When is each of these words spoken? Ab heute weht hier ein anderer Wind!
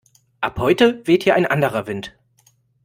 Ab 0.39 0.57
heute 0.57 1.05
weht 1.05 1.21
hier 1.25 1.35
ein 1.35 1.45
anderer 1.45 1.85
Wind! 1.85 2.17